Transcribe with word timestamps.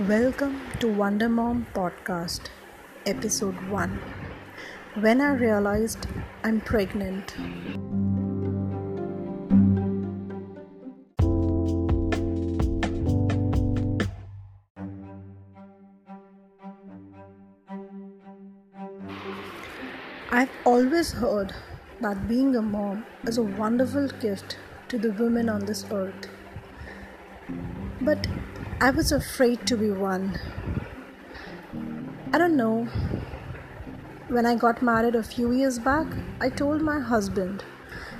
Welcome 0.00 0.58
to 0.80 0.88
Wonder 0.88 1.28
Mom 1.28 1.66
Podcast, 1.74 2.46
Episode 3.04 3.54
1. 3.68 4.00
When 5.00 5.20
I 5.20 5.34
realized 5.34 6.06
I'm 6.42 6.62
pregnant. 6.62 7.36
I've 20.30 20.48
always 20.64 21.12
heard 21.12 21.52
that 22.00 22.26
being 22.26 22.56
a 22.56 22.62
mom 22.62 23.04
is 23.24 23.36
a 23.36 23.42
wonderful 23.42 24.08
gift 24.08 24.56
to 24.88 24.96
the 24.96 25.12
women 25.12 25.50
on 25.50 25.66
this 25.66 25.84
earth. 25.90 26.28
But 28.00 28.26
I 28.81 28.91
was 28.91 29.11
afraid 29.11 29.65
to 29.67 29.77
be 29.77 29.89
one. 29.91 30.39
I 32.33 32.37
don't 32.37 32.57
know. 32.57 32.87
When 34.29 34.45
I 34.45 34.55
got 34.55 34.81
married 34.81 35.15
a 35.15 35.23
few 35.23 35.51
years 35.51 35.79
back, 35.79 36.07
I 36.39 36.49
told 36.49 36.81
my 36.81 36.99
husband, 36.99 37.63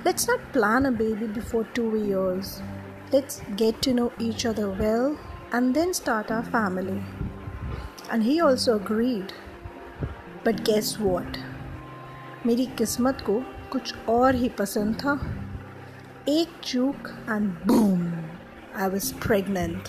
let's 0.04 0.26
not 0.26 0.52
plan 0.52 0.86
a 0.86 0.90
baby 0.90 1.26
before 1.26 1.64
two 1.74 1.96
years. 1.96 2.62
Let's 3.12 3.40
get 3.56 3.80
to 3.82 3.94
know 3.94 4.12
each 4.18 4.46
other 4.46 4.70
well 4.70 5.18
and 5.52 5.74
then 5.74 5.94
start 5.94 6.30
our 6.30 6.42
family. 6.42 7.02
And 8.10 8.22
he 8.22 8.40
also 8.40 8.76
agreed. 8.76 9.32
But 10.44 10.64
guess 10.64 10.98
what? 10.98 11.38
मेरी 12.46 12.66
किस्मत 12.78 13.20
को 13.26 13.40
कुछ 13.72 13.94
और 14.08 14.34
ही 14.34 14.48
पसंद 14.58 14.94
था 14.96 15.12
एक 16.28 16.60
चूक 16.64 17.08
and 17.30 17.48
boom 17.66 18.06
I 18.80 18.88
was 18.90 19.12
pregnant 19.26 19.88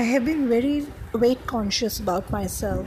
I 0.00 0.04
have 0.04 0.24
been 0.24 0.48
very 0.48 0.86
weight 1.12 1.46
conscious 1.46 2.00
about 2.00 2.30
myself. 2.30 2.86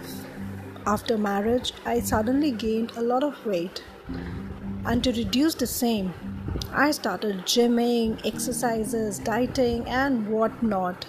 After 0.88 1.16
marriage, 1.16 1.72
I 1.86 2.00
suddenly 2.00 2.50
gained 2.50 2.92
a 2.95 3.03
lot 3.03 3.22
of 3.22 3.45
weight. 3.45 3.83
And 4.83 5.03
to 5.03 5.11
reduce 5.11 5.53
the 5.53 5.67
same, 5.67 6.11
I 6.72 6.89
started 6.89 7.45
gymming, 7.45 8.25
exercises, 8.25 9.19
dieting, 9.19 9.88
and 9.88 10.28
whatnot. 10.28 11.06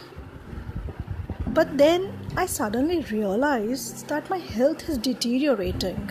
But 1.47 1.79
then 1.79 2.13
I 2.37 2.45
suddenly 2.45 3.01
realized 3.11 4.07
that 4.09 4.29
my 4.29 4.41
health 4.57 4.87
is 4.91 4.99
deteriorating. 4.99 6.11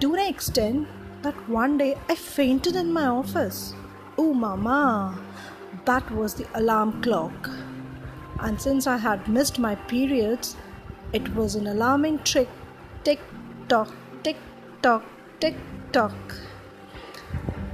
To 0.00 0.14
an 0.14 0.26
extent 0.26 0.88
that 1.22 1.48
one 1.48 1.78
day 1.78 1.96
I 2.08 2.16
fainted 2.16 2.74
in 2.74 2.92
my 2.92 3.06
office. 3.06 3.72
Oh, 4.18 4.34
mama, 4.34 5.16
that 5.84 6.10
was 6.10 6.34
the 6.34 6.48
alarm 6.58 7.00
clock 7.02 7.50
and 8.40 8.60
since 8.60 8.86
I 8.86 8.96
had 8.96 9.28
missed 9.28 9.58
my 9.58 9.74
periods, 9.74 10.56
it 11.12 11.34
was 11.34 11.54
an 11.54 11.66
alarming 11.66 12.18
trick 12.20 12.48
tick 13.04 13.20
tock, 13.68 13.92
tick 14.22 14.36
tock, 14.82 15.04
tick 15.40 15.54
tock. 15.92 16.14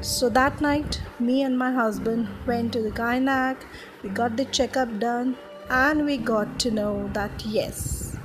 So 0.00 0.28
that 0.31 0.61
night, 0.61 1.00
me 1.19 1.42
and 1.42 1.58
my 1.58 1.72
husband 1.72 2.28
went 2.47 2.72
to 2.72 2.83
the 2.83 2.91
gynac, 2.91 3.56
we 4.03 4.08
got 4.08 4.36
the 4.36 4.47
checkup 4.47 4.98
done, 4.98 5.37
and 5.69 6.04
we 6.04 6.16
got 6.16 6.59
to 6.60 6.71
know 6.71 7.10
that 7.12 7.44
yes, 7.44 8.16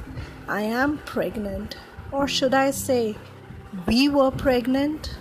I 0.47 0.61
am 0.61 0.97
pregnant. 0.99 1.77
Or 2.11 2.27
should 2.27 2.53
I 2.53 2.71
say, 2.71 3.15
we 3.87 4.09
were 4.09 4.31
pregnant? 4.31 5.17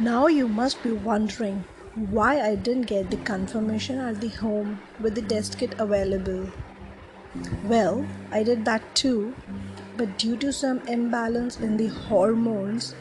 Now 0.00 0.26
you 0.26 0.48
must 0.48 0.82
be 0.82 0.92
wondering 0.92 1.64
why 1.94 2.40
I 2.40 2.54
didn't 2.54 2.86
get 2.86 3.10
the 3.10 3.18
confirmation 3.18 3.98
at 3.98 4.20
the 4.20 4.28
home 4.28 4.80
with 4.98 5.14
the 5.14 5.22
test 5.22 5.58
kit 5.58 5.74
available. 5.78 6.48
Well, 7.64 8.06
I 8.30 8.42
did 8.42 8.64
that 8.64 8.82
too, 8.94 9.34
but 9.96 10.18
due 10.18 10.36
to 10.38 10.52
some 10.52 10.80
imbalance 10.88 11.58
in 11.60 11.76
the 11.76 11.88
hormones, 11.88 12.94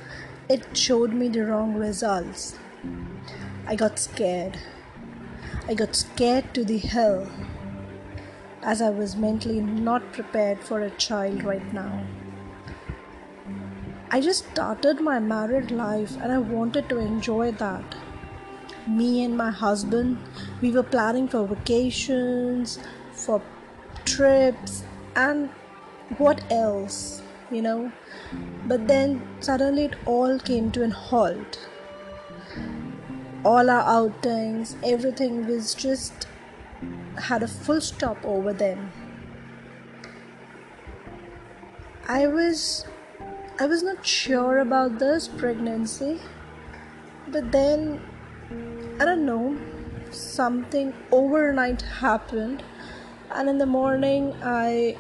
it 0.50 0.76
showed 0.76 1.14
me 1.14 1.30
the 1.30 1.46
wrong 1.46 1.76
results. 1.76 2.58
I 3.66 3.76
got 3.76 3.98
scared. 3.98 4.58
I 5.68 5.74
got 5.74 5.96
scared 5.96 6.54
to 6.54 6.66
the 6.66 6.78
hell 6.78 7.32
as 8.62 8.82
I 8.82 8.90
was 8.90 9.16
mentally 9.16 9.62
not 9.62 10.12
prepared 10.12 10.60
for 10.60 10.82
a 10.82 10.92
child 10.92 11.44
right 11.44 11.74
now. 11.74 12.06
I 14.14 14.20
just 14.20 14.46
started 14.52 15.00
my 15.00 15.20
married 15.20 15.72
life 15.72 16.18
and 16.22 16.34
I 16.34 16.38
wanted 16.38 16.90
to 16.90 16.98
enjoy 16.98 17.54
that. 17.54 17.96
Me 18.86 19.24
and 19.24 19.38
my 19.38 19.50
husband, 19.50 20.18
we 20.62 20.70
were 20.70 20.84
planning 20.84 21.30
for 21.30 21.48
vacations, 21.48 22.78
for 23.14 23.42
trips, 24.04 24.84
and 25.16 25.50
what 26.18 26.44
else, 26.52 27.22
you 27.50 27.62
know. 27.62 27.90
But 28.66 28.86
then 28.90 29.22
suddenly 29.40 29.86
it 29.86 29.96
all 30.06 30.38
came 30.40 30.72
to 30.72 30.84
an 30.84 30.92
halt. 30.92 31.70
All 33.46 33.70
our 33.70 33.84
outings, 33.98 34.76
everything 34.84 35.48
was 35.48 35.74
just 35.74 36.28
had 37.18 37.44
a 37.44 37.48
full 37.48 37.80
stop 37.80 38.18
over 38.26 38.52
them. 38.52 38.92
I 42.10 42.28
was 42.28 42.86
I 43.60 43.66
was 43.68 43.84
not 43.84 44.06
sure 44.06 44.60
about 44.60 44.98
this 44.98 45.28
pregnancy, 45.28 46.20
but 47.28 47.52
then 47.52 48.02
I 49.00 49.06
don't 49.06 49.26
know, 49.26 49.58
something 50.12 50.94
overnight 51.12 51.82
happened, 51.82 52.64
and 53.30 53.50
in 53.50 53.58
the 53.58 53.66
morning 53.66 54.36
I 54.42 54.98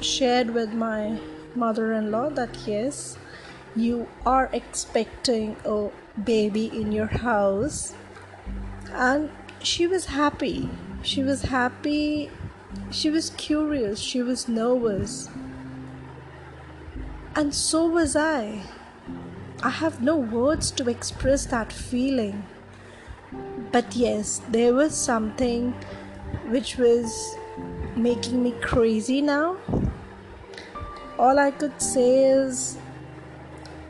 shared 0.00 0.50
with 0.50 0.72
my 0.72 1.18
mother 1.54 1.92
in 1.92 2.10
law 2.10 2.28
that 2.30 2.56
yes, 2.66 3.16
you 3.74 4.08
are 4.26 4.50
expecting 4.52 5.56
a 5.64 5.88
baby 6.22 6.66
in 6.66 6.92
your 6.92 7.06
house, 7.06 7.94
and 8.92 9.30
she 9.62 9.86
was 9.86 10.06
happy. 10.06 10.68
She 11.02 11.22
was 11.22 11.42
happy, 11.42 12.30
she 12.90 13.10
was 13.10 13.30
curious, 13.30 14.00
she 14.00 14.22
was 14.22 14.48
nervous 14.48 15.28
and 17.36 17.54
so 17.54 17.86
was 17.86 18.14
I. 18.14 18.62
I 19.62 19.70
have 19.70 20.00
no 20.00 20.16
words 20.16 20.70
to 20.72 20.88
express 20.88 21.46
that 21.46 21.72
feeling. 21.72 22.44
But 23.72 23.96
yes, 23.96 24.40
there 24.50 24.72
was 24.74 24.94
something 24.94 25.72
which 26.48 26.76
was 26.76 27.34
making 27.96 28.42
me 28.42 28.52
crazy 28.60 29.20
now. 29.20 29.56
All 31.18 31.38
I 31.38 31.50
could 31.50 31.80
say 31.80 32.24
is 32.24 32.78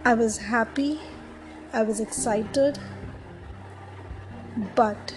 I 0.04 0.14
was 0.14 0.38
happy, 0.38 1.00
I 1.72 1.82
was 1.82 2.00
excited, 2.00 2.78
but 4.74 5.14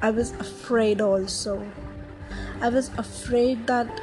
I 0.00 0.10
was 0.10 0.32
afraid 0.32 1.00
also. 1.00 1.70
I 2.60 2.68
was 2.68 2.90
afraid 2.96 3.66
that 3.66 4.00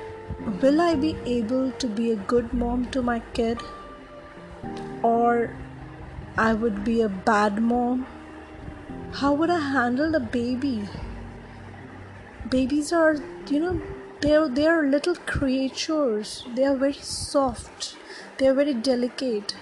will 0.47 0.79
I 0.79 0.95
be 0.95 1.15
able 1.25 1.71
to 1.71 1.87
be 1.87 2.11
a 2.11 2.15
good 2.15 2.53
mom 2.53 2.85
to 2.91 3.01
my 3.01 3.19
kid? 3.33 3.61
Or 5.03 5.55
I 6.37 6.53
would 6.53 6.83
be 6.83 7.01
a 7.01 7.09
bad 7.09 7.61
mom? 7.61 8.05
How 9.11 9.33
would 9.33 9.49
I 9.49 9.59
handle 9.59 10.15
a 10.15 10.19
baby? 10.19 10.87
Babies 12.49 12.93
are, 12.93 13.17
you 13.49 13.59
know, 13.59 13.81
they're 14.21 14.47
they 14.47 14.65
are 14.65 14.87
little 14.87 15.15
creatures. 15.15 16.45
They 16.55 16.63
are 16.65 16.75
very 16.75 16.93
soft. 16.93 17.97
They 18.37 18.47
are 18.47 18.53
very 18.53 18.73
delicate. 18.73 19.55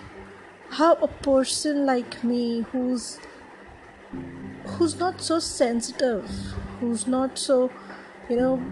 How 0.70 0.94
a 0.96 1.08
person 1.08 1.86
like 1.86 2.24
me 2.24 2.62
who's 2.72 3.20
who's 4.66 5.00
not 5.00 5.22
so 5.22 5.40
sensitive, 5.40 6.30
who's 6.80 7.08
not 7.08 7.40
so, 7.40 7.72
you 8.30 8.38
know, 8.38 8.64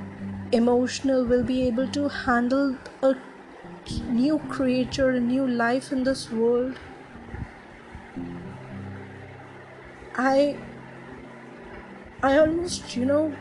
emotional 0.53 1.25
will 1.25 1.43
be 1.43 1.63
able 1.67 1.87
to 1.89 2.07
handle 2.09 2.77
a 3.01 3.15
new 4.09 4.39
creature, 4.49 5.09
a 5.11 5.19
new 5.19 5.47
life 5.47 5.91
in 5.91 6.03
this 6.03 6.31
world. 6.31 6.77
I 10.15 10.55
I 12.23 12.37
almost, 12.37 12.95
you 12.95 13.05
know, 13.05 13.33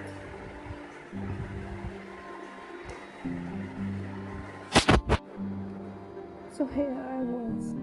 So 6.56 6.66
here 6.66 6.94
I 7.10 7.22
was 7.22 7.74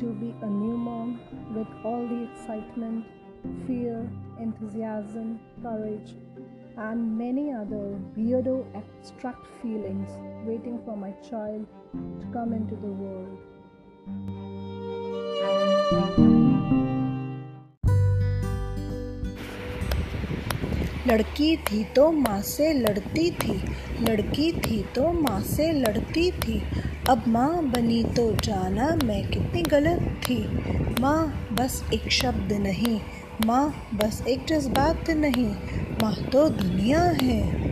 to 0.00 0.06
be 0.14 0.34
a 0.40 0.46
new 0.46 0.76
mom 0.78 1.20
with 1.54 1.68
all 1.84 2.06
the 2.08 2.22
excitement, 2.32 3.04
fear, 3.66 4.08
enthusiasm, 4.38 5.40
courage, 5.62 6.14
and 6.76 7.18
many 7.18 7.52
other 7.52 7.98
weirdo 8.16 8.64
abstract 8.74 9.46
feelings 9.60 10.10
waiting 10.46 10.78
for 10.84 10.96
my 10.96 11.12
child 11.28 11.66
to 12.20 12.26
come 12.32 12.52
into 12.52 12.76
the 12.76 12.92
world. 13.02 13.38
लड़की 21.06 21.56
थी 21.56 21.82
तो 21.96 22.10
माँ 22.12 22.40
से 22.42 22.72
लड़ती 22.72 23.30
थी 23.30 23.54
लड़की 24.00 24.50
थी 24.52 24.82
तो 24.94 25.12
माँ 25.12 25.40
से 25.42 25.70
लड़ती 25.72 26.30
थी 26.32 26.60
अब 27.08 27.24
माँ 27.28 27.62
बनी 27.70 28.02
तो 28.16 28.30
जाना 28.44 28.88
मैं 29.04 29.22
कितनी 29.30 29.62
गलत 29.62 30.02
थी 30.24 30.38
माँ 31.00 31.48
बस 31.52 31.82
एक 31.94 32.08
शब्द 32.12 32.52
नहीं 32.52 32.98
माँ, 33.32 33.74
बस 33.94 34.24
एक 34.28 34.46
जज्बात 34.46 35.10
नहीं, 35.10 35.48
माँ 36.02 36.14
तो 36.14 36.48
दुनिया 36.48 37.02
है। 37.22 37.70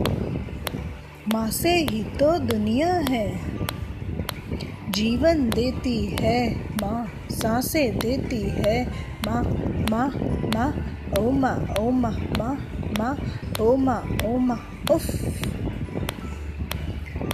माँ 1.33 1.49
से 1.49 1.75
ही 1.75 2.03
तो 2.03 2.39
दुनिया 2.39 2.93
है। 2.93 3.39
जीवन 4.91 5.49
देती 5.49 6.17
है, 6.21 6.55
माँ 6.55 7.11
साँसें 7.31 7.99
देती 7.99 8.41
है। 8.41 8.87
माँ 9.27 9.43
माँ 9.91 10.07
माँ, 10.55 10.73
ओ 11.19 11.31
माँ 11.31 11.75
ओ 11.79 11.91
माँ 11.91 12.11
माँ 12.11 12.55
माँ, 12.99 13.17
ओ 13.61 13.75
माँ 13.75 14.17
ओ 14.25 14.37
माँ, 14.37 14.85
उफ। 14.91 15.09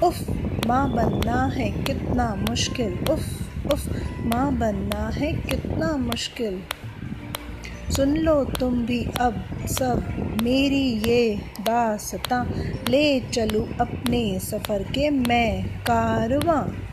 उफ, 0.03 0.29
माँ 0.68 0.94
बनना 0.94 1.45
है 1.45 1.71
कितना 1.83 2.35
मुश्किल, 2.50 3.00
उफ 3.12 3.25
उफ, 3.74 3.89
माँ 4.25 4.57
बनना 4.57 5.09
है 5.09 5.33
कितना 5.33 5.97
मुश्किल। 5.97 6.62
सुन 7.95 8.18
लो 8.18 8.45
तुम 8.45 8.86
भी 8.86 9.07
अब 9.19 9.44
सब, 9.68 10.04
मेरी 10.42 11.10
ये 11.10 11.36
दासता। 11.62 12.44
ले 12.89 13.19
चलूँ 13.19 13.68
अपने 13.81 14.39
सफ़र 14.39 14.84
के, 14.84 15.10
मैं 15.10 15.68
कारवां। 15.81 16.87